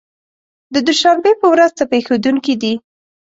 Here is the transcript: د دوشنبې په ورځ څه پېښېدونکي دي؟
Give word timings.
د 0.73 0.75
دوشنبې 0.87 1.31
په 1.41 1.47
ورځ 1.53 1.71
څه 1.77 1.83
پېښېدونکي 1.91 2.53
دي؟ 2.61 2.73